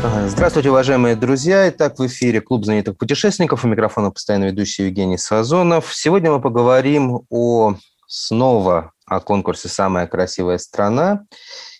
[0.00, 1.68] Здравствуйте, уважаемые друзья.
[1.68, 3.64] Итак, в эфире Клуб знаменитых путешественников.
[3.64, 5.94] У микрофона постоянно ведущий Евгений Сазонов.
[5.94, 7.74] Сегодня мы поговорим о
[8.06, 11.26] снова о конкурсе «Самая красивая страна».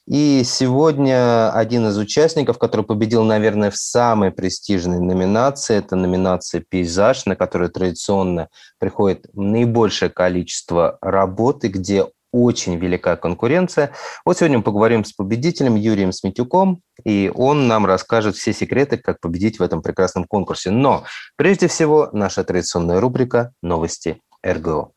[0.06, 7.24] И сегодня один из участников, который победил, наверное, в самой престижной номинации, это номинация «Пейзаж»,
[7.24, 13.92] на которую традиционно приходит наибольшее количество работы, где очень велика конкуренция.
[14.24, 19.20] Вот сегодня мы поговорим с победителем Юрием Сметюком, и он нам расскажет все секреты, как
[19.20, 20.70] победить в этом прекрасном конкурсе.
[20.70, 21.04] Но
[21.36, 24.92] прежде всего наша традиционная рубрика «Новости РГО».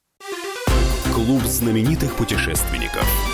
[1.14, 3.33] Клуб знаменитых путешественников.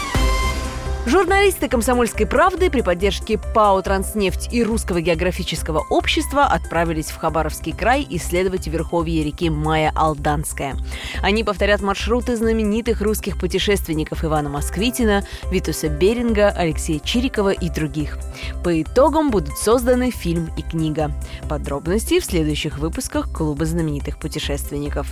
[1.10, 8.06] Журналисты «Комсомольской правды» при поддержке ПАО «Транснефть» и Русского географического общества отправились в Хабаровский край
[8.12, 10.78] исследовать верховье реки Майя Алданская.
[11.24, 18.20] Они повторят маршруты знаменитых русских путешественников Ивана Москвитина, Витуса Беринга, Алексея Чирикова и других.
[18.64, 21.12] По итогам будут созданы фильм и книга.
[21.50, 25.08] Подробности в следующих выпусках Клуба знаменитых путешественников.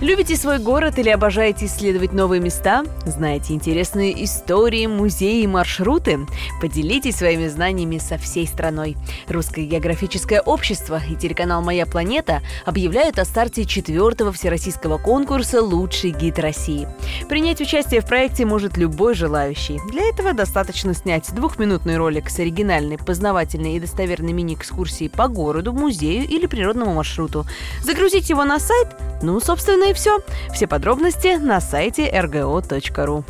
[0.00, 2.84] Любите свой город или обожаете исследовать новые места?
[3.06, 6.26] Знаете интересные истории, музеи и маршруты?
[6.60, 8.96] Поделитесь своими знаниями со всей страной.
[9.28, 16.40] Русское географическое общество и телеканал «Моя планета» объявляют о старте четвертого всероссийского конкурса «Лучший гид
[16.40, 16.88] России».
[17.28, 19.80] Принять участие в проекте может любой желающий.
[19.92, 26.24] Для этого достаточно снять двухминутный ролик с оригинальной, познавательной и достоверной мини-экскурсией по городу, музею
[26.24, 27.46] или природному маршруту.
[27.80, 28.88] Загрузить его на сайт,
[29.22, 30.20] ну, собственно, и все.
[30.52, 33.24] Все подробности на сайте rgo.ru.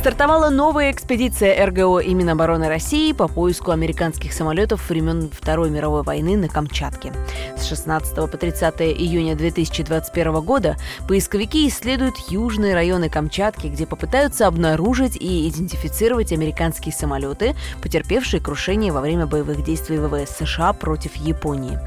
[0.00, 6.38] Стартовала новая экспедиция РГО и Минобороны России по поиску американских самолетов времен Второй мировой войны
[6.38, 7.12] на Камчатке.
[7.58, 15.18] С 16 по 30 июня 2021 года поисковики исследуют южные районы Камчатки, где попытаются обнаружить
[15.20, 21.78] и идентифицировать американские самолеты, потерпевшие крушение во время боевых действий ВВС США против Японии.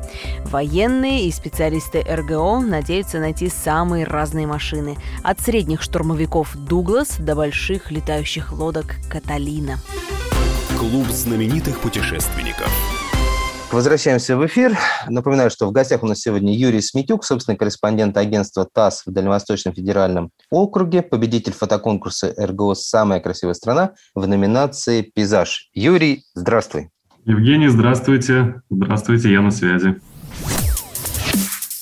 [0.46, 7.90] Военные и специалисты РГО надеются найти самые разные машины, от средних штурмовиков «Дуглас» до больших
[7.90, 9.78] летающих летающих лодок «Каталина».
[10.78, 12.70] Клуб знаменитых путешественников.
[13.72, 14.78] Возвращаемся в эфир.
[15.08, 19.74] Напоминаю, что в гостях у нас сегодня Юрий Сметюк, собственный корреспондент агентства ТАСС в Дальневосточном
[19.74, 25.70] федеральном округе, победитель фотоконкурса РГО «Самая красивая страна» в номинации «Пейзаж».
[25.74, 26.90] Юрий, здравствуй.
[27.24, 28.56] Евгений, здравствуйте.
[28.70, 29.96] Здравствуйте, я на связи.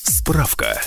[0.04, 0.80] Справка.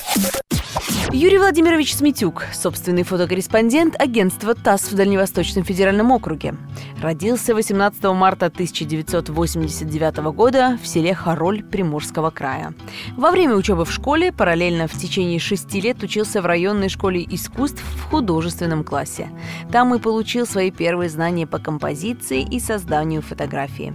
[1.11, 6.55] Юрий Владимирович Сметюк, собственный фотокорреспондент агентства ТАСС в Дальневосточном федеральном округе.
[7.01, 12.73] Родился 18 марта 1989 года в селе Хароль Приморского края.
[13.15, 17.81] Во время учебы в школе параллельно в течение шести лет учился в районной школе искусств
[17.81, 19.29] в художественном классе.
[19.71, 23.93] Там и получил свои первые знания по композиции и созданию фотографии.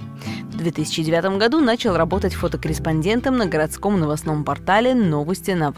[0.52, 5.72] В 2009 году начал работать фотокорреспондентом на городском новостном портале новости на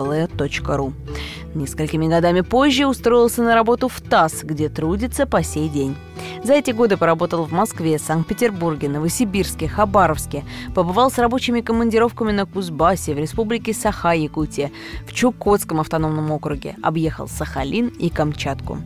[1.54, 5.96] Несколькими годами позже устроился на работу в ТАСС, где трудится по сей день.
[6.44, 10.44] За эти годы поработал в Москве, Санкт-Петербурге, Новосибирске, Хабаровске.
[10.74, 14.72] Побывал с рабочими командировками на Кузбассе, в республике Саха-Якутия,
[15.06, 16.76] в Чукотском автономном округе.
[16.82, 18.78] Объехал Сахалин и Камчатку.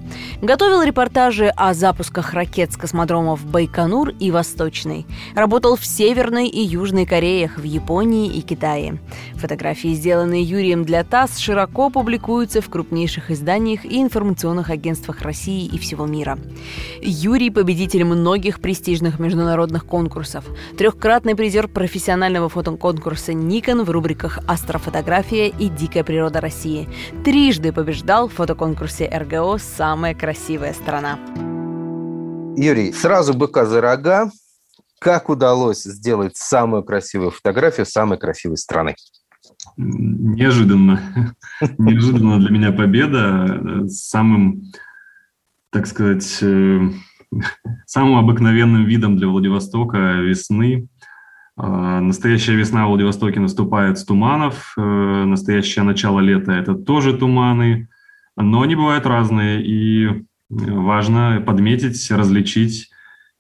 [0.42, 5.06] Готовил репортажи о запусках ракет с космодромов Байконур и Восточный.
[5.34, 8.98] Работал в Северной и Южной Кореях, в Японии и Китае.
[9.36, 15.78] Фотографии, сделанные Юрием для ТАСС, широко публикуются в крупнейших изданиях и информационных агентствах России и
[15.78, 16.38] всего мира.
[17.00, 20.44] Юрий– победитель многих престижных международных конкурсов.
[20.76, 26.86] Трехкратный призер профессионального фотоконкурса «Никон» в рубриках «Астрофотография» и «Дикая природа России».
[27.24, 31.18] Трижды побеждал в фотоконкурсе РГО «Самая красивая страна».
[32.58, 34.30] Юрий, сразу быка за рога.
[34.98, 38.96] Как удалось сделать самую красивую фотографию самой красивой страны?
[39.76, 41.00] Неожиданно.
[41.78, 43.86] Неожиданно для меня победа.
[43.88, 44.62] Самым,
[45.70, 46.90] так сказать, э,
[47.86, 50.88] самым обыкновенным видом для Владивостока весны.
[51.58, 54.74] Э, настоящая весна в Владивостоке наступает с туманов.
[54.78, 57.88] Э, настоящее начало лета– это тоже туманы.
[58.36, 62.90] Но они бывают разные, и важно подметить, различить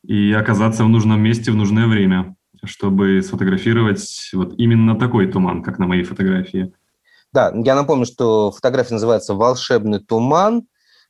[0.06, 2.35] и оказаться в нужном месте в нужное время,
[2.66, 6.72] чтобы сфотографировать вот именно такой туман, как на моей фотографии.
[7.32, 10.64] Да, я напомню, что фотография называется «Волшебный туман»,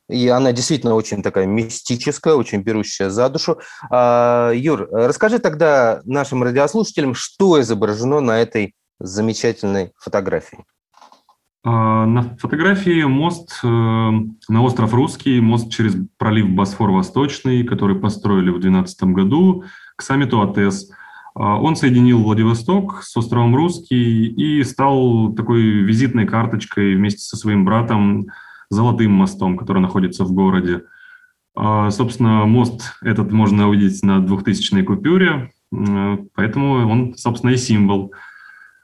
[0.09, 3.59] и она действительно очень такая мистическая, очень берущая за душу.
[3.89, 10.63] А, Юр, расскажи тогда нашим радиослушателям, что изображено на этой замечательной фотографии.
[11.63, 18.59] А, на фотографии мост э, на остров Русский, мост через пролив Босфор-Восточный, который построили в
[18.59, 19.63] 2012 году
[19.97, 20.89] к саммиту АТЭС.
[21.37, 27.63] А, он соединил Владивосток с островом Русский и стал такой визитной карточкой вместе со своим
[27.63, 28.27] братом
[28.69, 30.83] Золотым мостом, который находится в городе.
[31.55, 35.51] А, собственно, мост этот можно увидеть на 2000-й купюре,
[36.33, 38.13] поэтому он, собственно, и символ–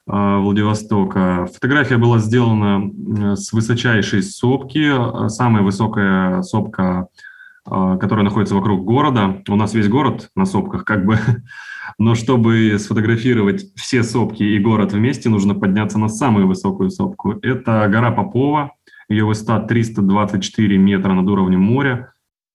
[0.05, 1.47] а, Владивостока.
[1.53, 4.91] Фотография была сделана с высочайшей сопки,
[5.29, 7.07] самая высокая сопка,
[7.65, 9.42] которая находится вокруг города.
[9.48, 11.18] У нас весь город на сопках, как бы.
[11.98, 17.33] Но чтобы сфотографировать все сопки и город вместе, нужно подняться на самую высокую сопку.
[17.42, 18.74] Это гора Попова,
[19.10, 22.13] ее высота 324 метра над уровнем моря.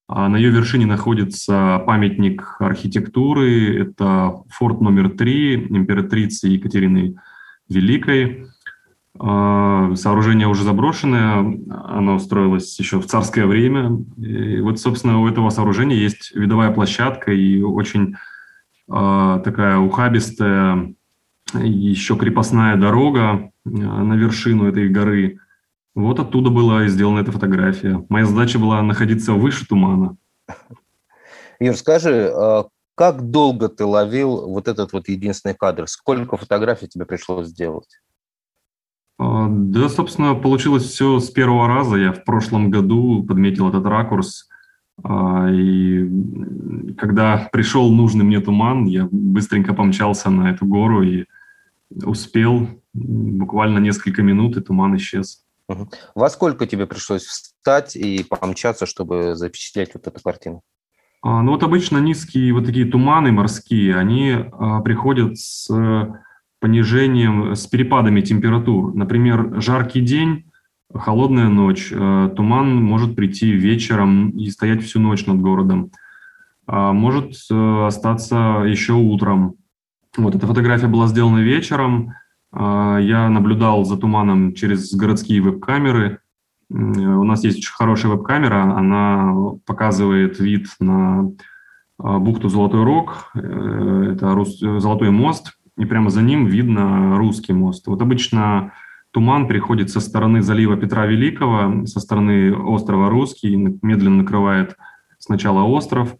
[0.08, 3.82] На ее вершине находится памятник архитектуры.
[3.82, 7.16] Это форт номер три императрицы Екатерины
[7.68, 8.46] Великой.
[9.20, 13.98] А, сооружение уже заброшенное, оно строилось еще в царское время.
[14.16, 18.14] И вот, собственно, у этого сооружения есть видовая площадка и очень
[18.88, 20.94] а, такая ухабистая,
[21.54, 25.40] еще крепостная дорога а, на вершину этой горы.
[25.94, 28.04] Вот оттуда была сделана эта фотография.
[28.08, 30.16] Моя задача была находиться выше тумана.
[31.58, 32.32] Юр, скажи,
[32.94, 35.88] как долго ты ловил вот этот вот единственный кадр?
[35.88, 37.98] Сколько фотографий тебе пришлось сделать?
[39.18, 41.96] А, да, собственно, получилось все с первого раза.
[41.96, 44.48] Я в прошлом году подметил этот ракурс.
[45.02, 46.08] А, и
[46.96, 51.26] когда пришел нужный мне туман, я быстренько помчался на эту гору и
[51.90, 55.44] успел буквально несколько минут, и туман исчез.
[56.14, 60.62] Во сколько тебе пришлось встать и помчаться, чтобы запечатлеть вот эту картину?
[61.22, 65.68] А, ну вот обычно низкие вот такие туманы морские, они а, приходят с
[66.60, 68.94] понижением, с перепадами температур.
[68.94, 70.50] Например, жаркий день,
[70.92, 75.90] холодная ночь, а, туман может прийти вечером и стоять всю ночь над городом.
[76.70, 79.54] Может э, остаться еще утром.
[80.18, 82.12] Вот эта фотография была сделана вечером.
[82.52, 86.18] Я наблюдал за туманом через городские веб-камеры–
[86.70, 89.32] у нас есть очень хорошая веб-камера, она
[89.64, 91.30] показывает вид на
[91.98, 94.44] а, бухту Золотой Рог, э, это
[94.78, 97.86] Золотой мост, и прямо за ним видно русский мост.
[97.86, 98.72] Вот обычно
[99.12, 104.76] туман приходит со стороны залива Петра Великого, со стороны острова Русский, медленно накрывает
[105.18, 106.14] сначала остров,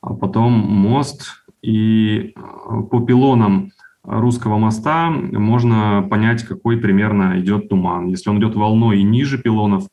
[0.00, 3.70] а потом мост, и а, по пилонам
[4.02, 8.08] русского моста можно понять, какой примерно идет туман.
[8.08, 9.84] Если он идет волной и ниже пилонов,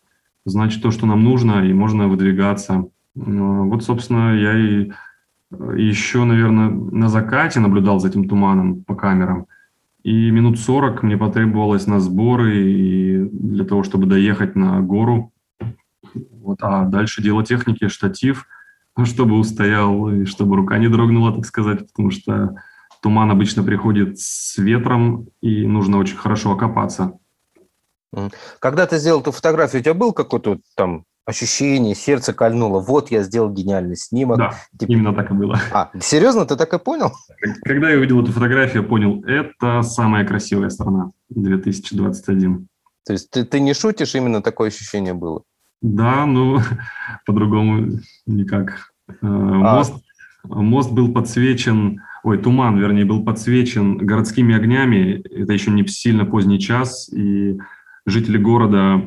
[0.45, 2.88] значит то, что нам нужно, и можно выдвигаться.
[3.15, 4.91] Ну, вот, собственно, я и
[5.51, 9.48] еще, наверное, на закате наблюдал за этим туманом по камерам.
[10.03, 15.31] И минут 40 мне потребовалось на сборы и для того, чтобы доехать на гору.
[16.31, 18.48] Вот, а дальше дело техники, штатив,
[19.03, 22.56] чтобы устоял и чтобы рука не дрогнула, так сказать, потому что
[23.01, 27.13] туман обычно приходит с ветром, и нужно очень хорошо окопаться.
[28.60, 33.23] Когда ты сделал эту фотографию, у тебя был какое-то там ощущение, сердце кольнуло, вот я
[33.23, 34.38] сделал гениальный снимок.
[34.38, 34.97] Да, Теперь...
[34.97, 35.59] именно так и было.
[35.73, 37.11] А, серьезно, ты так и понял?
[37.63, 42.67] Когда я увидел эту фотографию, я понял, это самая красивая страна 2021.
[43.05, 45.43] То есть ты, ты не шутишь, именно такое ощущение было?
[45.81, 46.59] Да, ну,
[47.25, 48.91] по-другому никак.
[49.07, 49.77] Э, а.
[49.77, 49.93] Мост,
[50.43, 55.21] мост был подсвечен, ой, туман, вернее, был подсвечен городскими огнями.
[55.21, 57.57] Это еще не сильно поздний час, и
[58.05, 59.01] жители города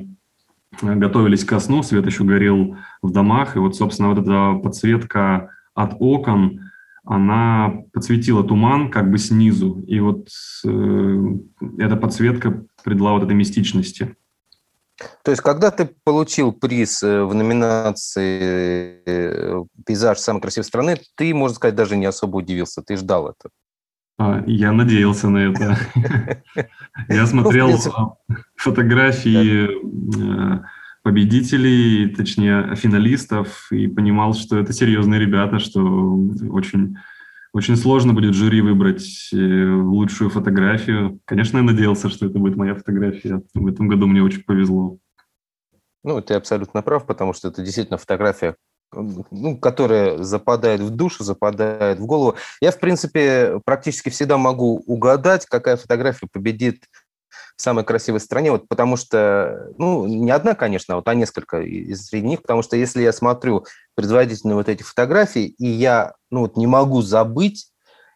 [0.82, 5.96] готовились ко сну, свет еще горел в домах, и вот, собственно, вот эта подсветка от
[5.98, 6.60] окон,
[7.04, 10.28] она подсветила туман как бы снизу, и вот
[10.64, 11.22] э,
[11.78, 14.16] эта подсветка придала вот этой мистичности.
[15.22, 21.34] То есть, когда ты получил приз э, в номинации э, «Пейзаж самой красивой страны», ты,
[21.34, 23.50] можно сказать, даже не особо удивился, ты ждал это.
[24.16, 25.76] А, я надеялся на это.
[27.08, 27.76] Я ну, смотрел
[28.54, 30.62] фотографии э,
[31.02, 35.82] победителей, точнее, финалистов, и понимал, что это серьезные ребята, что
[36.50, 36.96] очень,
[37.52, 41.18] очень сложно будет жюри выбрать э, лучшую фотографию.
[41.24, 43.42] Конечно, я надеялся, что это будет моя фотография.
[43.54, 44.98] В этом году мне очень повезло.
[46.04, 48.56] Ну, ты абсолютно прав, потому что это действительно фотография,
[49.30, 52.36] ну, которая западает в душу, западает в голову.
[52.60, 56.84] Я, в принципе, практически всегда могу угадать, какая фотография победит
[57.56, 61.60] в самой красивой стране, вот потому что, ну, не одна, конечно, а вот, а несколько
[61.60, 66.40] из среди них, потому что если я смотрю предварительно вот эти фотографии, и я, ну,
[66.40, 67.68] вот не могу забыть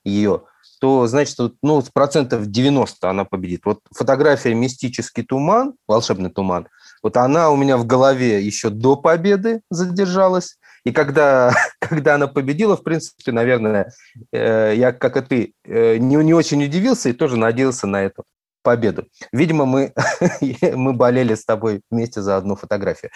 [0.04, 0.42] ее,
[0.80, 3.62] то, значит, вот, ну, процентов 90 она победит.
[3.64, 6.68] Вот фотография «Мистический туман», «Волшебный туман»,
[7.02, 12.76] вот она у меня в голове еще до победы задержалась, и когда, когда она победила,
[12.76, 13.92] в принципе, наверное,
[14.32, 18.24] э, я, как и ты, э, не, не очень удивился и тоже надеялся на эту
[18.62, 19.06] победу.
[19.32, 19.94] Видимо, мы,
[20.74, 23.10] мы болели с тобой вместе за одну фотографию.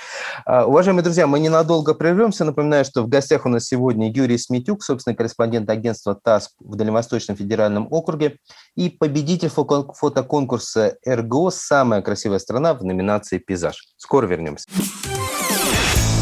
[0.47, 2.45] А, уважаемые друзья, мы ненадолго прервемся.
[2.45, 7.37] Напоминаю, что в гостях у нас сегодня Юрий Сметюк, собственный корреспондент агентства ТАСС в Дальневосточном
[7.37, 8.39] федеральном округе
[8.77, 13.77] и победитель фотоконкурса РГО «Самая красивая страна» в номинации «Пейзаж».
[13.99, 14.67] Скоро вернемся.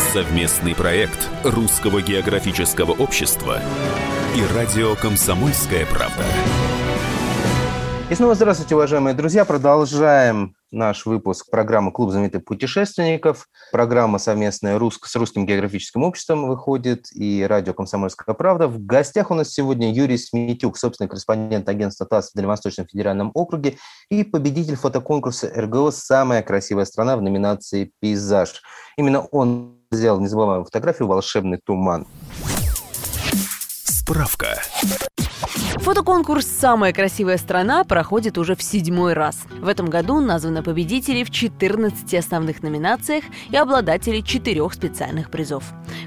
[0.00, 3.60] Совместный проект Русского географического общества
[4.34, 6.24] и радио «Комсомольская правда».
[8.10, 9.44] И снова здравствуйте, уважаемые друзья.
[9.44, 13.46] Продолжаем наш выпуск программы «Клуб знаменитых путешественников».
[13.70, 14.98] Программа совместная рус...
[15.00, 18.66] с Русским географическим обществом выходит и радио «Комсомольская правда».
[18.66, 23.76] В гостях у нас сегодня Юрий Сметюк, собственный корреспондент агентства ТАСС в Дальневосточном федеральном округе
[24.08, 28.62] и победитель фотоконкурса РГО «Самая красивая страна» в номинации «Пейзаж».
[28.96, 32.06] Именно он сделал незабываемую фотографию «Волшебный туман».
[33.84, 34.60] Справка.
[35.78, 39.38] Фотоконкурс «Самая красивая страна» проходит уже в седьмой раз.
[39.60, 45.64] В этом году названы победители в 14 основных номинациях и обладатели четырех специальных призов.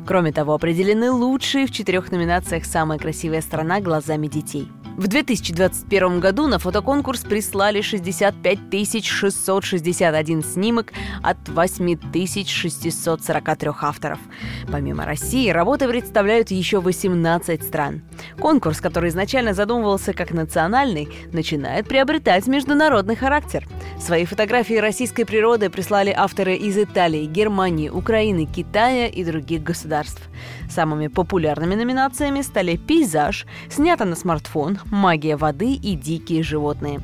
[0.07, 4.69] Кроме того, определены лучшие в четырех номинациях «Самая красивая страна» глазами детей.
[4.95, 8.59] В 2021 году на фотоконкурс прислали 65
[9.03, 11.97] 661 снимок от 8
[12.45, 14.19] 643 авторов.
[14.71, 18.03] Помимо России, работы представляют еще 18 стран.
[18.39, 23.67] Конкурс, который изначально задумывался как национальный, начинает приобретать международный характер.
[24.03, 30.21] Свои фотографии российской природы прислали авторы из Италии, Германии, Украины, Китая и других государств.
[30.69, 36.99] Самыми популярными номинациями стали «Пейзаж», «Снято на смартфон», «Магия воды» и «Дикие животные».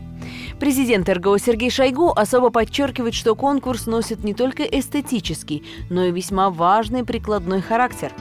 [0.60, 6.50] Президент РГО Сергей Шойгу особо подчеркивает, что конкурс носит не только эстетический, но и весьма
[6.50, 8.12] важный прикладной характер.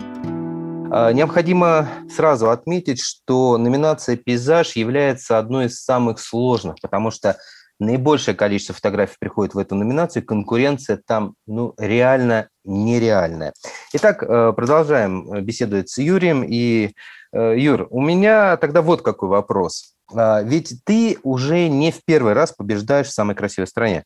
[0.93, 7.39] А, Необходимо сразу отметить, что номинация «Пейзаж» является одной из самых сложных, потому что
[7.79, 13.53] наибольшее количество фотографий приходит в эту номинацию, конкуренция там ну, реально нереальная.
[13.93, 16.45] Итак, э, продолжаем э, беседовать с Юрием.
[16.45, 16.93] И,
[17.33, 19.95] э, Юр, у меня тогда вот какой вопрос.
[20.15, 24.05] А, Ведь ты уже не в первый раз побеждаешь в самой красивой стране.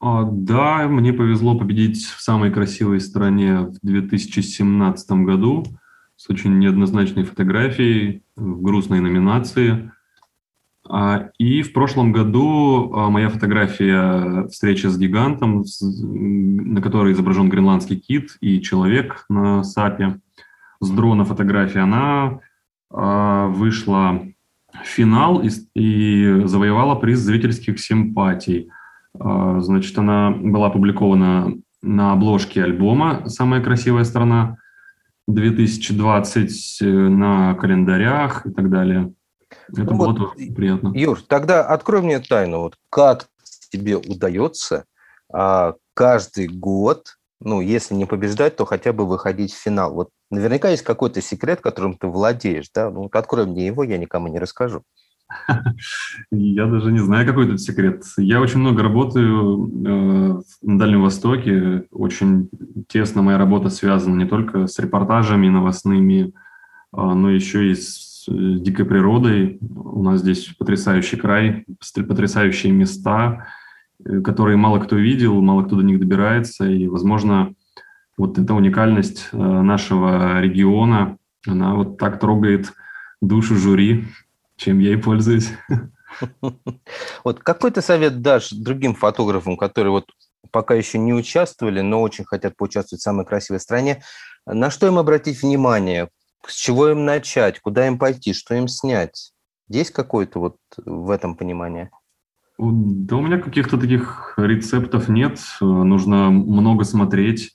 [0.00, 5.64] А, Да, мне повезло победить в самой красивой стране в 2017 году
[6.16, 9.92] с очень неоднозначной фотографией в грустной номинации.
[10.88, 17.96] А, И в прошлом году а, моя фотография «Встреча с гигантом», на которой изображен гренландский
[17.96, 20.20] кит и человек на сапе,
[20.80, 22.40] с дрона фотография, она
[22.90, 24.22] а, вышла
[24.72, 28.68] в финал и, и завоевала приз зрительских симпатий.
[29.18, 34.58] Значит, она была опубликована на обложке альбома «Самая красивая страна»
[35.28, 39.12] 2020 э, на календарях и так далее.
[39.68, 40.92] Это Ну было вот, тоже приятно.
[40.94, 42.60] Юр, тогда открой мне тайну.
[42.60, 43.26] Вот как
[43.70, 44.84] тебе удается
[45.32, 49.94] а, каждый год, ну, если не побеждать, то хотя бы выходить в финал?
[49.94, 52.90] Вот наверняка есть какой-то секрет, которым ты владеешь, да?
[52.90, 54.82] Ну, вот открой мне его, я никому не расскажу.
[56.30, 58.04] Я даже не знаю, какой тут секрет.
[58.16, 61.84] Я очень много работаю э, на Дальнем Востоке.
[61.90, 62.48] Очень
[62.88, 66.32] тесно моя работа связана не только с репортажами новостными,
[66.92, 69.58] а, но еще и с с дикой природой.
[69.60, 71.64] У нас здесь потрясающий край,
[71.94, 73.46] потрясающие места,
[74.04, 76.66] э, которые мало кто видел, мало кто до них добирается.
[76.66, 77.54] И, возможно,
[78.16, 82.72] вот эта уникальность э, нашего региона, она вот так трогает
[83.20, 84.04] душу жюри,
[84.56, 85.52] чем я и пользуюсь.
[87.24, 90.06] Вот какой ты совет дашь другим фотографам, которые вот
[90.50, 94.02] пока еще не участвовали, но очень хотят поучаствовать в самой красивой стране?
[94.46, 96.08] На что им обратить внимание?
[96.46, 97.60] С чего им начать?
[97.60, 98.32] Куда им пойти?
[98.32, 99.32] Что им снять?
[99.68, 101.90] Есть какое-то вот в этом понимание?
[102.58, 105.38] Да у меня каких-то таких рецептов нет.
[105.60, 107.54] Нужно много смотреть.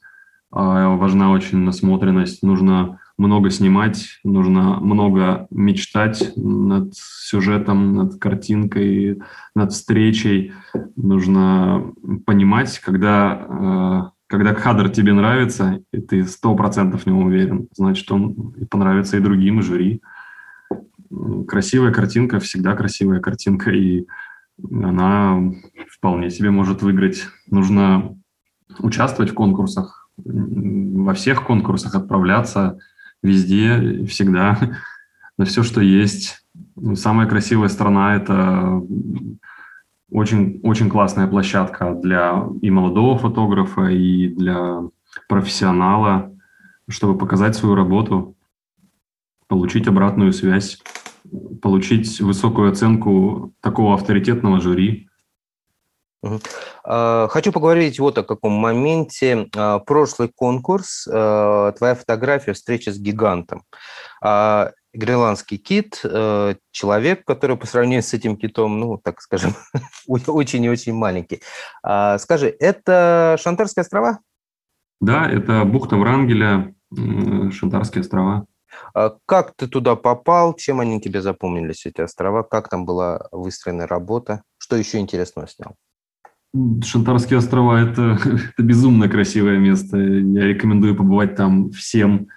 [0.51, 2.43] А, важна очень насмотренность.
[2.43, 9.21] Нужно много снимать, нужно много мечтать над сюжетом, над картинкой,
[9.55, 10.53] над встречей.
[10.95, 11.93] Нужно
[12.25, 18.11] понимать, когда, э, когда кадр тебе нравится, и ты сто процентов в нем уверен, значит,
[18.11, 20.01] он понравится и другим, и жюри.
[21.47, 24.07] Красивая картинка всегда красивая картинка, и
[24.71, 25.39] она
[25.89, 27.27] вполне себе может выиграть.
[27.47, 28.17] Нужно
[28.79, 32.79] участвовать в конкурсах, во всех конкурсах отправляться–
[33.23, 34.59] везде, всегда,
[35.37, 36.43] на все, что есть.
[36.95, 38.81] Самая красивая страна– это
[40.11, 44.81] очень, очень классная площадка для и молодого фотографа, и для
[45.27, 46.31] профессионала,
[46.87, 48.35] чтобы показать свою работу,
[49.47, 50.81] получить обратную связь,
[51.61, 55.07] получить высокую оценку такого авторитетного жюри–
[56.83, 59.47] а, хочу поговорить вот о каком моменте.
[59.55, 63.63] А, прошлый конкурс, а, твоя фотография встречи с гигантом.
[64.93, 66.01] Гренландский кит,
[66.71, 69.55] человек, который по сравнению с этим китом, ну, так скажем,
[70.07, 71.41] очень и очень маленький.
[72.17, 74.19] Скажи, это Шантарские острова?
[74.99, 78.45] Да, это бухта Врангеля, Шантарские острова.
[79.25, 80.53] Как ты туда попал?
[80.53, 82.43] Чем они тебе запомнились, эти острова?
[82.43, 84.43] Как там была выстроена работа?
[84.57, 85.75] Что еще интересного снял?
[86.83, 88.17] Шантарские острова это,
[88.53, 89.97] это безумно красивое место.
[89.97, 92.27] Я рекомендую побывать там всем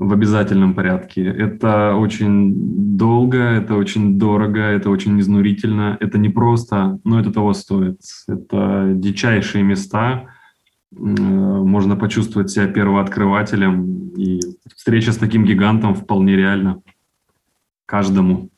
[0.00, 1.24] в обязательном порядке.
[1.24, 5.96] Это очень долго, это очень дорого, это очень изнурительно.
[5.98, 8.00] Это не просто, но это того стоит.
[8.28, 10.28] Это дичайшие места.
[10.92, 14.14] Можно почувствовать себя первооткрывателем.
[14.16, 14.40] И
[14.76, 16.80] встреча с таким гигантом вполне реальна
[17.84, 18.50] каждому.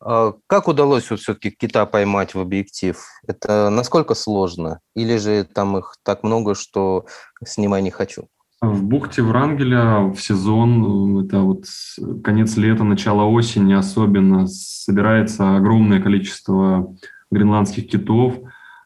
[0.00, 3.02] А как удалось вот все-таки кита поймать в объектив?
[3.26, 4.80] Это насколько сложно?
[4.94, 7.06] Или же там их так много, что
[7.42, 8.28] снимай не хочу?
[8.60, 11.66] В бухте Врангеля в сезон, это вот
[12.24, 16.92] конец лета, начало осени особенно, собирается огромное количество
[17.30, 18.40] гренландских китов.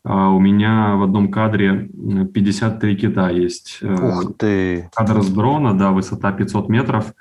[0.05, 1.89] А у меня в одном кадре
[2.35, 3.79] 53 кита есть.
[3.83, 4.91] Э, Ух ты!
[4.95, 7.15] Кадр с дрона, да, высота 500 метров.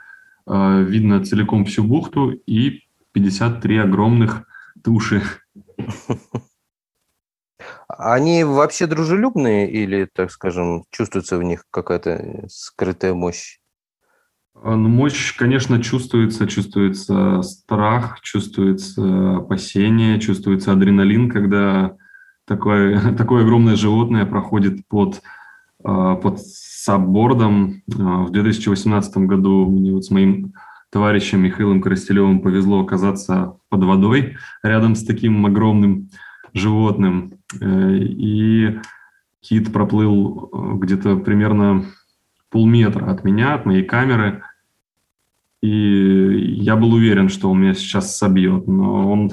[0.48, 2.82] Э, видно целиком всю бухту и
[3.14, 4.46] 53 огромных
[4.84, 5.22] туши.
[8.04, 13.60] Они вообще дружелюбные или, так скажем, чувствуется в них какая-то скрытая мощь?
[14.56, 16.48] А, ну, мощь, конечно, чувствуется.
[16.48, 21.96] Чувствуется страх, чувствуется опасение, чувствуется адреналин, когда
[22.48, 25.22] такое, такое огромное животное проходит под,
[25.84, 27.84] а, под саббордом.
[28.00, 30.54] А, в 2018 году мне вот с моим
[30.90, 36.10] товарищем Михаилом Коростелевым повезло оказаться под водой рядом с таким огромным
[36.54, 37.34] животным.
[37.60, 38.80] Э, и
[39.42, 41.86] кит проплыл э, где-то примерно
[42.50, 44.44] полметра от меня, от моей камеры.
[45.62, 48.68] И я был уверен, что он меня сейчас собьет.
[48.68, 49.32] Но он,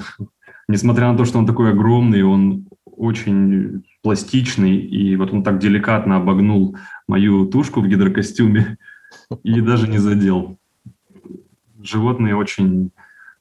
[0.67, 4.77] несмотря на то, что он такой огромный, он очень пластичный.
[4.77, 6.77] И вот он так деликатно обогнул
[7.07, 8.77] мою тушку в гидрокостюме
[9.43, 10.59] и даже не задел
[11.81, 12.91] животные очень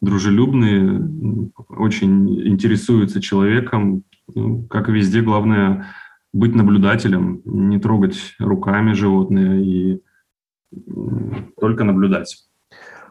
[0.01, 4.05] дружелюбные, очень интересуются человеком.
[4.35, 5.87] Ну, как и везде, главное
[6.33, 10.03] быть наблюдателем, не трогать руками животные и
[11.59, 12.37] только наблюдать.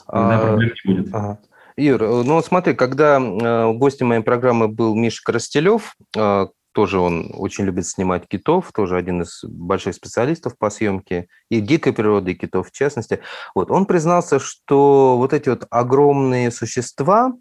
[0.07, 1.13] Тогда а, проблем не будет.
[1.13, 1.39] Ага.
[1.75, 6.47] Юр, ну смотри, когда э, гостем моей программы был Миша Коростелев, э,
[6.77, 11.91] тоже он очень любит снимать китов, тоже один из больших специалистов по съемке и дикой
[11.91, 13.19] природы, и китов в частности.
[13.55, 17.33] Вот, он признался, что вот эти вот огромные существа,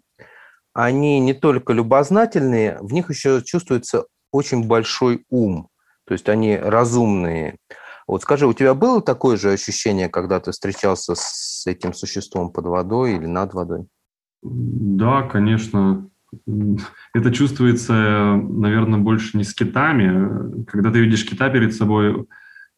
[0.73, 5.69] они не только любознательные, в них еще чувствуется очень большой ум,
[6.07, 7.57] то есть они разумные.
[8.07, 12.65] Вот скажи, у тебя было такое же ощущение, когда ты встречался с этим существом под
[12.65, 13.85] водой или над водой?
[14.41, 16.09] Да, конечно
[17.13, 20.63] это чувствуется, наверное, больше не с китами.
[20.65, 22.27] Когда ты видишь кита перед собой,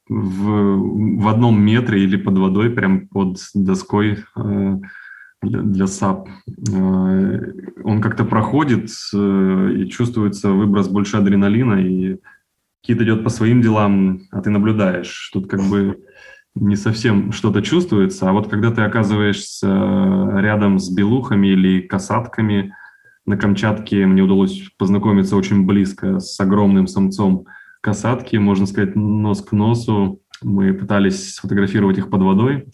[0.09, 4.75] в, в одном метре или под водой, прям под доской э,
[5.41, 6.27] для, для SUP.
[6.47, 7.51] Э,
[7.83, 12.17] он как-то проходит, э, и чувствуется выброс больше адреналина, и
[12.81, 15.29] Кит идет по своим делам, а ты наблюдаешь.
[15.31, 15.99] Тут как бы
[16.55, 19.67] не совсем что-то чувствуется, а вот когда ты оказываешься
[20.37, 22.73] рядом с белухами или касатками
[23.29, 27.45] на Камчатке, мне удалось познакомиться очень близко с огромным самцом
[27.79, 30.19] касатки, можно сказать, нос к носу.
[30.41, 32.65] Мы пытались сфотографировать их под водой,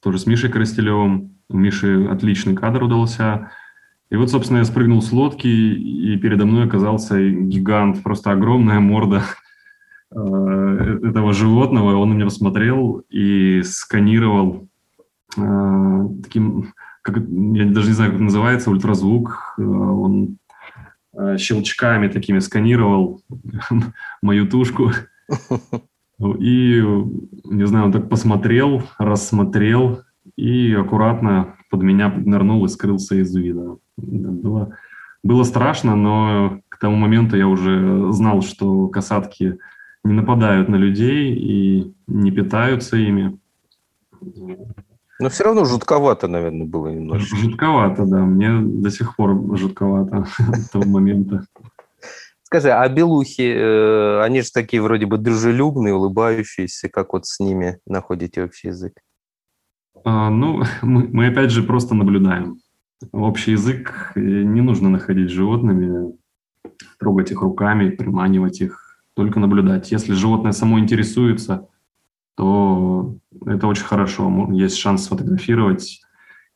[0.00, 1.36] тоже с Мишей Коростелевым.
[1.48, 3.50] У Миши отличный кадр удался.
[4.08, 9.24] И вот, собственно, я спрыгнул с лодки, и передо мной оказался гигант, просто огромная морда
[10.14, 11.96] э, этого животного.
[11.96, 14.68] Он на меня посмотрел и сканировал
[15.36, 16.72] э, таким,
[17.04, 19.54] как, я даже не знаю, как называется, ультразвук.
[19.58, 20.38] Э, он
[21.16, 23.22] Э, щелчками такими сканировал
[24.22, 24.90] мою тушку.
[26.20, 26.82] И,
[27.44, 30.00] не знаю, он так посмотрел, рассмотрел
[30.36, 33.76] и аккуратно под меня нырнул и скрылся из вида.
[33.96, 34.76] Было,
[35.22, 39.58] было страшно, но к тому моменту я уже знал, что касатки
[40.04, 43.38] не нападают на людей и не питаются ими.
[45.20, 47.36] Но все равно жутковато, наверное, было немножко.
[47.36, 48.18] Жутковато, да.
[48.18, 50.26] Мне до сих пор жутковато
[50.72, 51.46] того момента.
[52.42, 57.78] Скажи, а белухи, э, они же такие вроде бы дружелюбные, улыбающиеся, как вот с ними
[57.86, 58.92] находите общий язык?
[60.04, 62.58] А, ну, мы, мы опять же просто наблюдаем.
[63.12, 66.12] Общий язык э, не нужно находить с животными,
[66.98, 69.90] трогать их руками, приманивать их, только наблюдать.
[69.90, 71.66] Если животное само интересуется,
[72.34, 73.16] то
[73.46, 74.30] это очень хорошо.
[74.52, 76.00] Есть шанс сфотографировать,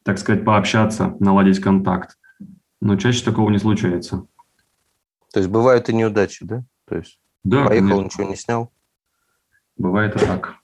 [0.02, 2.18] так сказать, пообщаться, наладить контакт.
[2.80, 4.26] Но чаще такого не случается.
[5.32, 6.64] То есть бывают и неудачи, да?
[6.86, 8.04] То есть да, поехал, конечно.
[8.04, 8.72] ничего не снял?
[9.76, 10.57] Бывает и так.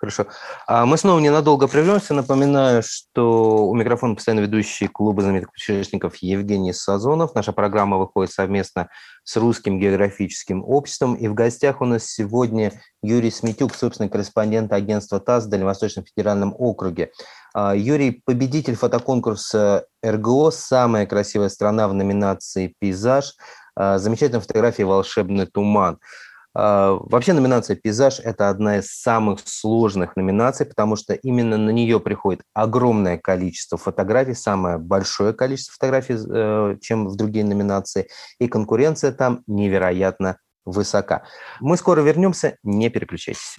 [0.00, 0.28] Хорошо.
[0.66, 2.14] А мы снова ненадолго прервемся.
[2.14, 7.34] Напоминаю, что у микрофона постоянно ведущий клуба знаменитых путешественников Евгений Сазонов.
[7.34, 8.88] Наша программа выходит совместно
[9.24, 11.16] с Русским географическим обществом.
[11.16, 16.54] И в гостях у нас сегодня Юрий Сметюк, собственный корреспондент агентства ТАСС в Дальневосточном федеральном
[16.56, 17.10] округе.
[17.52, 23.34] А, Юрий– победитель фотоконкурса РГО «Самая красивая страна» в номинации «Пейзаж».
[23.76, 25.98] А, Замечательная фотография «Волшебный туман».
[26.54, 32.00] А, Вообще номинация «Пейзаж»– это одна из самых сложных номинаций, потому что именно на нее
[32.00, 38.08] приходит огромное количество фотографий, самое большое количество фотографий, э, чем в другие номинации,
[38.38, 41.22] и конкуренция там невероятно высока.
[41.60, 43.58] Мы скоро вернемся, не переключайтесь.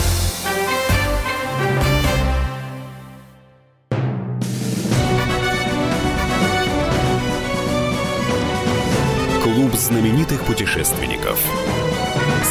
[9.81, 11.43] Знаменитых путешественников.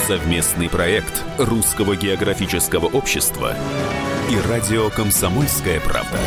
[0.09, 3.55] Совместный проект Русского географического общества
[4.29, 6.19] и радио «Комсомольская правда».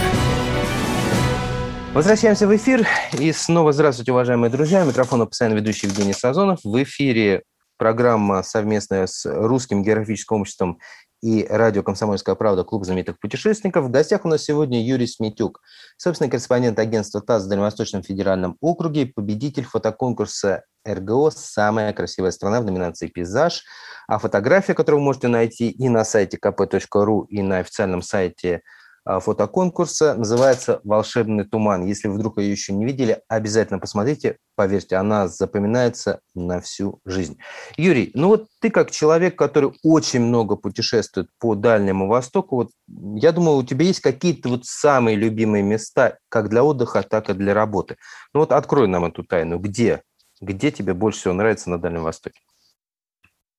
[1.94, 2.88] Возвращаемся в эфир.
[3.20, 4.86] И снова здравствуйте, уважаемые друзья.
[4.86, 6.60] Микрофон постоянно ведущий Евгений Сазонов.
[6.64, 7.44] В эфире
[7.78, 10.80] программа совместная с Русским географическим обществом
[11.24, 13.86] и радио «Комсомольская правда» Клуб знаменитых путешественников.
[13.86, 15.62] В гостях у нас сегодня Юрий Сметюк,
[15.96, 22.66] собственный корреспондент агентства ТАСС в Дальневосточном федеральном округе, победитель фотоконкурса РГО «Самая красивая страна» в
[22.66, 23.64] номинации «Пейзаж».
[24.06, 28.62] А фотография, которую вы можете найти и на сайте kp.ru, и на официальном сайте
[29.06, 31.86] фотоконкурса, называется «Волшебный туман».
[31.86, 34.38] Если вы вдруг ее еще не видели, обязательно посмотрите.
[34.56, 37.38] Поверьте, она запоминается на всю жизнь.
[37.76, 43.32] Юрий, ну вот ты как человек, который очень много путешествует по Дальнему Востоку, вот я
[43.32, 47.54] думаю, у тебя есть какие-то вот самые любимые места как для отдыха, так и для
[47.54, 47.98] работы.
[48.34, 49.58] Ну вот открой нам эту тайну.
[49.58, 50.02] Где?
[50.40, 52.40] Где тебе больше всего нравится на Дальнем Востоке?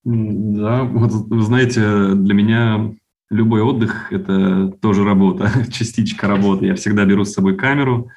[0.04, 1.10] Да, вот
[1.42, 1.80] знаете,
[2.14, 2.94] для меня
[3.30, 6.66] любой отдых– это тоже работа, частичка работы.
[6.66, 8.10] Я всегда беру с собой камеру.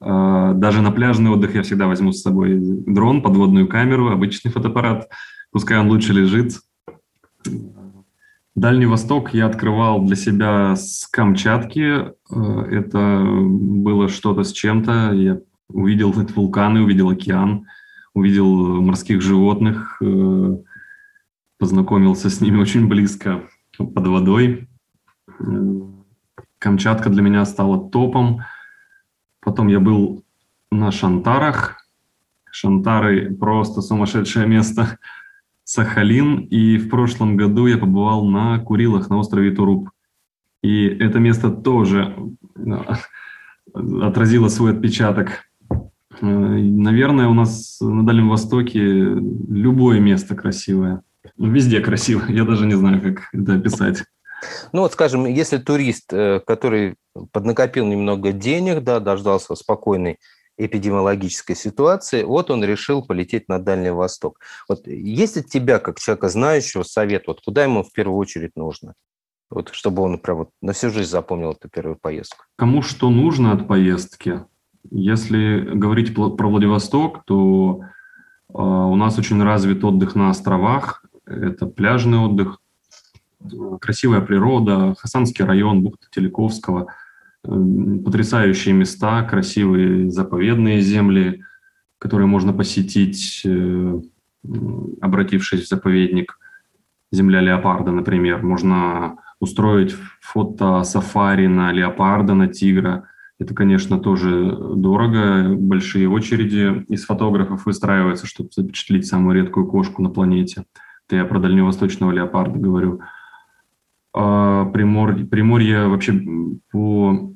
[0.00, 5.08] А, Даже на пляжный отдых я всегда возьму с собой дрон, подводную камеру, обычный фотоаппарат.
[5.50, 6.60] Пускай он лучше лежит.
[8.54, 12.12] Дальний Восток я открывал для себя с Камчатки.
[12.30, 15.12] А, Это было что-то с чем-то.
[15.12, 17.66] Я увидел вулканы, увидел океан,
[18.14, 20.56] увидел морских животных, э,
[21.58, 23.42] познакомился с ними очень близко
[23.86, 24.68] под водой.
[26.58, 28.40] Камчатка для меня стала топом.
[29.40, 30.24] Потом я был
[30.70, 31.76] на Шантарах.
[32.50, 34.98] Шантары просто сумасшедшее место.
[35.64, 36.38] Сахалин.
[36.50, 39.90] И в прошлом году я побывал на Курилах на острове Туруп.
[40.62, 42.16] И это место тоже
[42.56, 42.94] э,
[44.02, 45.44] отразило свой отпечаток.
[46.20, 51.02] Э, наверное, у нас на Дальнем Востоке любое место красивое.
[51.36, 52.24] Везде красиво.
[52.28, 54.04] Я даже не знаю, как это описать.
[54.72, 56.96] Ну вот, скажем, если турист, э, который
[57.32, 60.18] поднакопил немного денег, да, дождался спокойной
[60.58, 64.40] эпидемиологической ситуации, вот он решил полететь на Дальний Восток.
[64.68, 68.94] Вот есть от тебя, как человека знающего, совет, вот куда ему в первую очередь нужно?
[69.50, 72.44] Вот, чтобы он прям вот на всю жизнь запомнил эту первую поездку.
[72.56, 74.44] Кому что нужно от поездки?
[74.90, 81.04] Если говорить про Владивосток, то э, у нас очень развит отдых на островах.
[81.28, 82.60] Это пляжный отдых,
[83.80, 86.92] красивая природа, Хасанский район, бухта Телековского,
[87.42, 91.42] потрясающие места, красивые заповедные земли,
[91.98, 94.00] которые можно посетить, э,
[95.00, 96.38] обратившись в заповедник.
[97.10, 98.42] Земля леопарда, например.
[98.42, 103.08] Можно устроить фото-сафари на леопарда, на тигра.
[103.38, 110.10] Это, конечно, тоже дорого, большие очереди из фотографов выстраиваются, чтобы запечатлеть самую редкую кошку на
[110.10, 110.64] планете.
[111.08, 113.00] Это я про дальневосточного леопарда говорю.
[114.14, 116.20] А Приморье, Приморье вообще
[116.70, 117.32] по,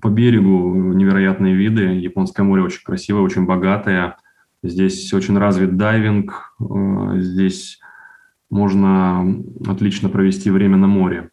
[0.00, 1.82] по берегу невероятные виды.
[1.82, 4.16] Японское море очень красивое, очень богатое.
[4.64, 6.56] Здесь очень развит дайвинг.
[6.58, 7.78] А, здесь
[8.50, 11.30] можно отлично провести время на море.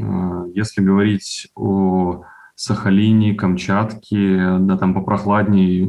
[0.00, 2.24] А, если говорить о
[2.56, 5.88] Сахалине, Камчатке, да, там попрохладнее,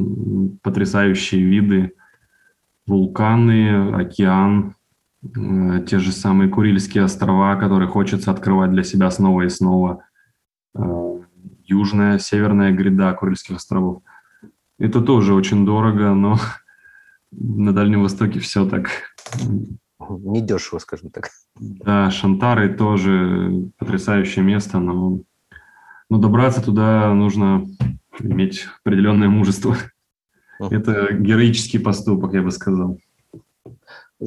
[0.62, 1.92] потрясающие виды,
[2.86, 4.73] вулканы, океан,
[5.86, 10.04] те же самые Курильские острова, которые хочется открывать для себя снова и снова,
[10.76, 11.20] э,
[11.64, 14.02] южная, северная гряда Курильских островов.
[14.78, 16.38] Это тоже очень дорого, но
[17.32, 18.88] на Дальнем Востоке все так.
[20.00, 21.30] Недешево, скажем так.
[21.58, 25.20] Да, Шантары тоже потрясающее место, но,
[26.10, 27.66] но добраться туда нужно
[28.20, 29.76] иметь определенное мужество.
[30.58, 32.98] Это героический поступок, я бы сказал.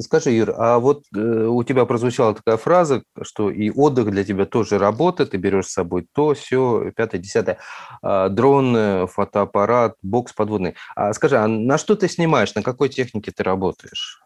[0.00, 4.44] Скажи, Юр, а вот э, у тебя прозвучала такая фраза, что и отдых для тебя
[4.44, 7.58] тоже работа, ты берешь с собой то, все, пятое, десятое.
[8.02, 10.74] А, дрон, э, фотоаппарат, бокс подводный.
[10.94, 14.22] А скажи, а на что ты снимаешь, на какой технике ты работаешь?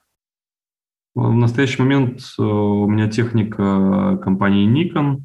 [1.15, 5.23] В настоящий момент э, у меня техника компании Nikon,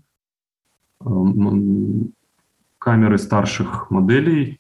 [2.77, 4.59] камеры старших моделей,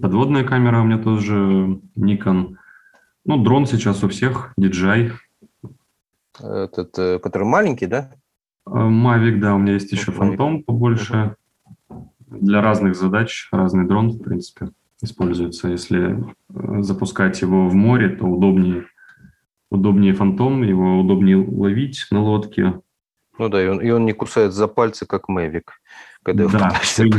[0.00, 2.56] подводная камера у меня тоже Nikon–
[3.24, 5.12] ну, дрон сейчас у всех, DJI.
[6.40, 8.12] Этот, э, который маленький, да?
[8.66, 11.36] Mavic, да, у меня есть еще Фантом побольше.
[12.28, 14.70] Для разных задач разный дрон, в принципе,
[15.02, 15.68] используется.
[15.68, 18.86] Если э, запускать его в море, то удобнее,
[19.70, 22.80] удобнее Фантом, его удобнее ловить на лодке.
[23.38, 25.64] Ну да, и он, и он не кусает за пальцы, как Mavic.
[26.22, 27.10] Когда да, свои,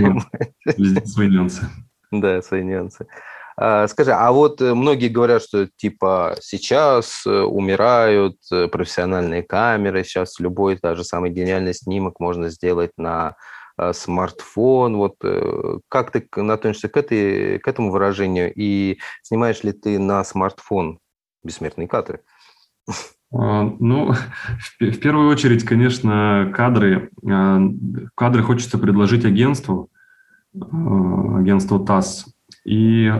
[1.05, 1.69] свои нюансы.
[2.11, 3.05] Да, свои нюансы.
[3.55, 10.03] А, скажи, а вот э, многие говорят, что типа сейчас э, умирают э, профессиональные камеры,
[10.03, 13.35] сейчас любой даже самый гениальный снимок можно сделать на
[13.91, 14.97] смартфон.
[14.97, 15.15] Вот
[15.89, 20.99] как ты относишься к, этой, к этому выражению и снимаешь ли ты на смартфон
[21.43, 22.21] бессмертные кадры?
[23.33, 24.13] А, ну,
[24.79, 27.09] в первую очередь, конечно, кадры.
[27.29, 27.59] А,
[28.15, 29.89] кадры хочется предложить агентству,
[30.53, 32.27] агентству ТАСС.
[32.65, 33.11] И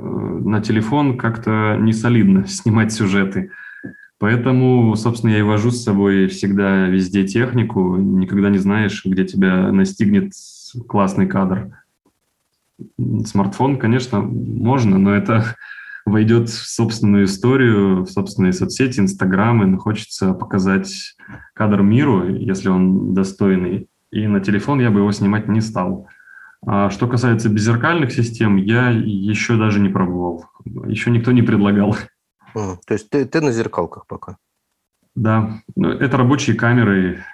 [0.00, 3.50] на телефон как-то не солидно снимать сюжеты.
[4.18, 7.96] Поэтому, собственно, я и вожу с собой всегда везде технику.
[7.96, 10.32] Никогда не знаешь, где тебя настигнет
[10.88, 11.72] классный кадр.
[13.26, 15.56] Смартфон, конечно, можно, но это
[16.06, 21.16] войдет в собственную историю, в собственные соцсети, инстаграмы, но хочется показать
[21.54, 23.88] кадр миру, если он достойный.
[24.10, 26.08] И на телефон я бы его снимать не стал.
[26.66, 30.46] А что касается беззеркальных систем, я еще даже не пробовал.
[30.86, 31.96] Еще никто не предлагал.
[32.54, 34.38] то есть ты, ты на зеркалках пока?
[35.14, 35.60] Да.
[35.76, 37.24] Ну, это рабочие камеры.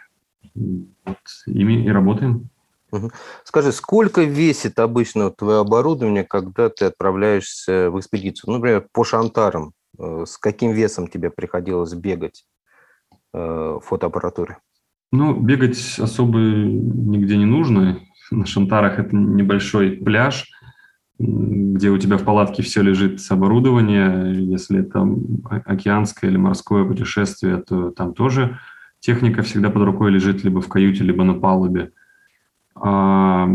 [0.54, 2.50] Вот, ими и работаем.
[2.92, 3.10] Угу.
[3.44, 8.50] Скажи, сколько весит обычно твое оборудование, когда ты отправляешься в экспедицию?
[8.50, 9.72] Ну, например, по шантарам.
[9.96, 12.46] Э, с каким весом тебе приходилось бегать
[13.32, 14.58] э, фотоаппаратуры?
[15.12, 20.50] Ну, бегать особо нигде не нужно на Шантарах это небольшой пляж,
[21.18, 24.32] где у тебя в палатке все лежит с оборудования.
[24.32, 25.06] Если это
[25.66, 28.58] океанское или морское путешествие, то там тоже
[29.00, 31.92] техника всегда под рукой лежит либо в каюте, либо на палубе.
[32.74, 33.48] А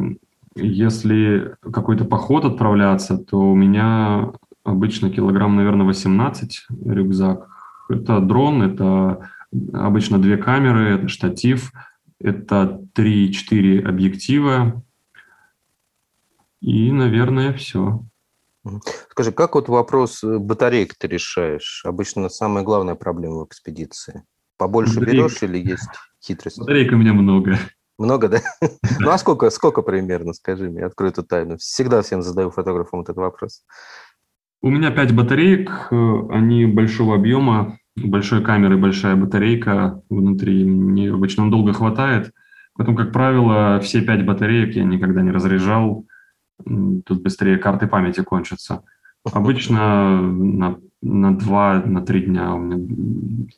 [0.55, 4.31] если какой-то поход отправляться, то у меня
[4.63, 7.47] обычно килограмм, наверное, 18 рюкзак.
[7.89, 9.29] Это дрон, это
[9.73, 11.71] обычно две камеры, это штатив,
[12.19, 14.83] это 3-4 объектива.
[16.61, 18.01] И, наверное, все.
[19.11, 21.83] Скажи, как вот вопрос э, батареек ты решаешь?
[21.85, 24.23] Обычно самая главная проблема в экспедиции.
[24.57, 25.27] Побольше Батарейка.
[25.27, 25.89] берешь или есть
[26.23, 26.59] хитрость?
[26.59, 27.59] Батареек у меня много.
[27.97, 28.41] Много, да?
[28.99, 31.57] Ну а сколько, сколько примерно, скажи мне, открой эту тайну.
[31.57, 33.63] Всегда всем задаю фотографам этот вопрос.
[34.61, 35.95] У меня 5 батареек, э,
[36.31, 40.65] они большого объема, большой камеры, большая батарейка внутри.
[40.65, 42.33] Мне обычно долго хватает.
[42.75, 46.05] Поэтому, как правило, все 5 батареек я никогда не разряжал.
[46.63, 48.83] Тут быстрее карты памяти кончатся.
[49.23, 52.77] Обычно на, на 2, на 3 дня у меня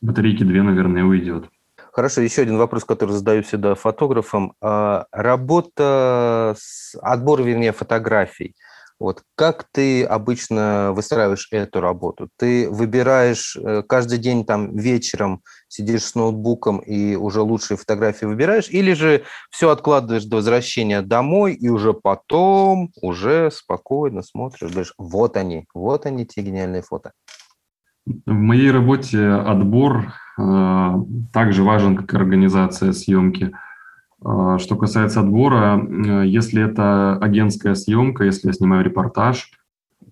[0.01, 1.49] батарейки 2, наверное, уйдет.
[1.91, 4.53] Хорошо, еще один вопрос, который задаю всегда фотографам.
[4.61, 8.55] А, Работа, с, отбор, вернее, фотографий.
[8.99, 12.29] Вот как ты обычно выстраиваешь эту работу?
[12.35, 18.69] Ты выбираешь э, каждый день там вечером сидишь с ноутбуком и уже лучшие фотографии выбираешь,
[18.69, 25.37] или же все откладываешь до возвращения домой и уже потом уже спокойно смотришь, говоришь, вот
[25.37, 27.11] они, вот они те гениальные фото.
[28.25, 30.93] В моей работе отбор э,
[31.33, 33.53] также важен, как организация съемки.
[33.53, 33.66] Э,
[34.21, 39.51] что касается отбора, э, если это агентская съемка, если я снимаю репортаж,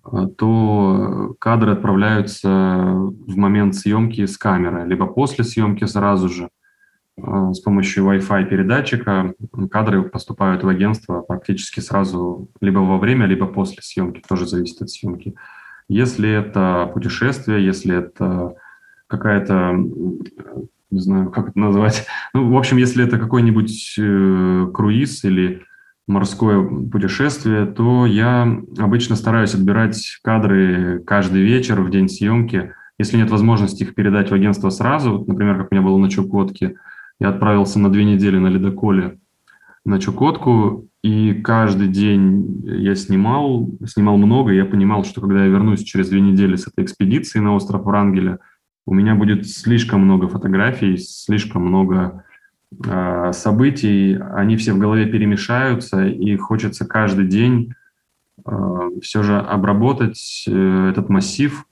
[0.04, 6.48] э, то кадры отправляются в момент съемки с камеры, либо после съемки сразу же.
[7.18, 9.34] Э, С помощью Wi-Fi передатчика
[9.70, 14.90] кадры поступают в агентство практически сразу, либо во время, либо после съемки, тоже зависит от
[14.90, 15.34] съемки.
[15.88, 18.54] Если это путешествие, если это
[19.06, 19.76] какая-то,
[20.90, 25.62] не знаю, как это назвать, ну, в общем, если это какой-нибудь э, круиз или
[26.06, 28.42] морское путешествие, то я
[28.78, 32.72] обычно стараюсь отбирать кадры каждый вечер в день съемки.
[32.98, 36.76] Если нет возможности их передать в агентство сразу, например, как у меня было на Чукотке,
[37.18, 39.18] я отправился на две недели на ледоколе
[39.84, 45.50] на Чукотку, и каждый день я снимал, снимал много, и я понимал, что когда я
[45.50, 48.40] вернусь через две недели с этой экспедиции на остров Врангеля,
[48.86, 52.24] у меня будет слишком много фотографий, слишком много
[52.84, 57.74] э, событий, они все в голове перемешаются, и хочется каждый день
[58.44, 61.66] э, все же обработать э, этот массив,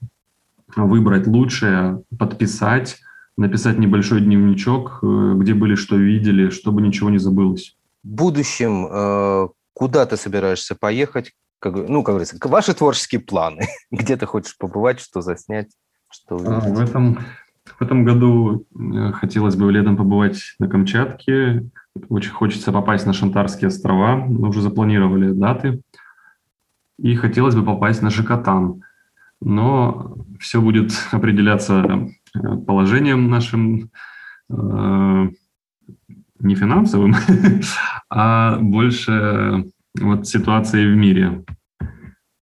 [0.75, 2.99] выбрать лучшее, подписать,
[3.37, 7.77] написать небольшой дневничок, э, где были, что видели, чтобы ничего не забылось.
[8.03, 11.31] В будущем э, куда ты собираешься поехать?
[11.59, 13.67] Как, ну, как говорится, ваши творческие планы.
[13.91, 15.69] Где ты хочешь побывать, что заснять,
[16.15, 16.59] что А?
[16.59, 17.19] В этом,
[17.65, 21.69] в этом году э, хотелось бы летом побывать на Камчатке.
[22.09, 24.15] Очень хочется попасть на Шантарские острова.
[24.15, 25.81] Мы уже запланировали даты.
[26.97, 28.81] И хотелось бы попасть на Жикотан.
[29.41, 33.89] Но все будет определяться э, положением нашим
[34.49, 35.29] э,
[36.39, 37.15] не финансовым,
[38.09, 39.65] а больше
[39.99, 41.43] вот ситуацией в мире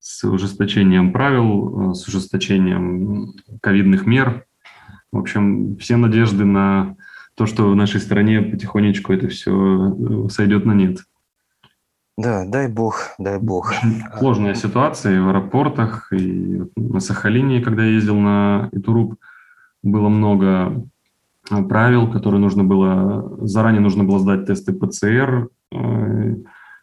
[0.03, 4.45] с ужесточением правил, э, с ужесточением ковидных мер.
[5.13, 6.97] В общем, все надежды на
[7.35, 10.97] то, что в нашей стране потихонечку это все сойдет на нет.
[12.17, 13.73] Да, дай бог, дай бог.
[14.19, 19.15] Сложная ситуация и в аэропортах, и на Сахалине, когда я ездил на Итуруп,
[19.83, 20.83] было много
[21.49, 26.35] э, правил, которые нужно было, заранее нужно было сдать тесты ПЦР, э,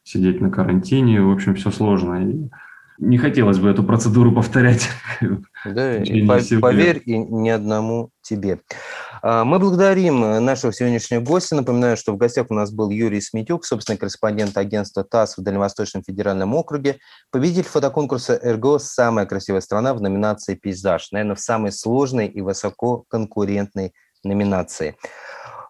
[0.04, 2.30] сидеть на карантине, в общем, все сложно.
[2.30, 2.48] И
[3.00, 4.88] не хотелось бы эту процедуру повторять.
[5.64, 8.60] Да, и по- поверь, и ни одному тебе.
[9.22, 11.56] А, Мы благодарим э, нашего сегодняшнего гостя.
[11.56, 16.02] Напоминаю, что в гостях у нас был Юрий Сметюк, собственный корреспондент агентства ТАСС в Дальневосточном
[16.02, 16.98] федеральном округе,
[17.30, 18.78] победитель фотоконкурса «Эрго.
[18.78, 21.10] Самая красивая страна» в номинации «Пейзаж».
[21.12, 23.92] Наверное, в самой сложной и высококонкурентной
[24.24, 24.96] номинации.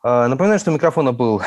[0.03, 1.43] А, Напоминаю, что у микрофона был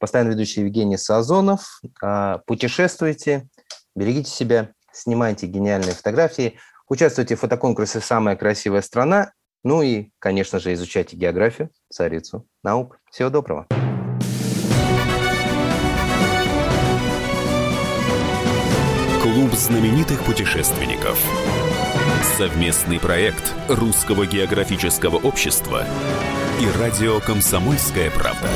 [0.00, 1.80] постоянно ведущий Евгений Сазонов.
[2.02, 3.48] А, Путешествуйте,
[3.96, 6.58] берегите себя, снимайте гениальные фотографии,
[6.88, 9.32] участвуйте в фотоконкурсе «Самая красивая страна»,
[9.64, 12.98] ну и, конечно же, изучайте географию, царицу наук.
[13.10, 13.66] Всего доброго.
[19.22, 21.18] Клуб знаменитых путешественников.
[22.36, 25.84] Совместный проект Русского географического общества
[26.60, 28.48] и радио «Комсомольская правда».